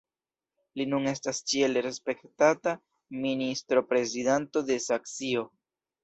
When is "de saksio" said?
4.71-5.45